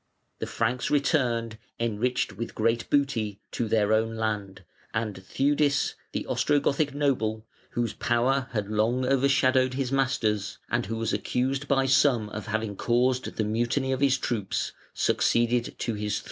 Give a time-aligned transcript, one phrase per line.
[0.39, 4.63] The Franks returned, enriched with great booty, to their own land,
[4.95, 11.13] and Theudis, the Ostrogothic noble, whose power had long overshadowed his master's, and who was
[11.13, 16.19] accused by some of having caused the mutiny of his troops, succeeded to his throne.